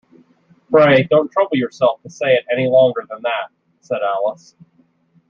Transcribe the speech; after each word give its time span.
‘Pray 0.71 1.03
don’t 1.11 1.31
trouble 1.31 1.57
yourself 1.57 2.01
to 2.01 2.09
say 2.09 2.33
it 2.33 2.43
any 2.51 2.65
longer 2.67 3.05
than 3.07 3.21
that,’ 3.21 3.49
said 3.81 3.99
Alice. 4.01 4.55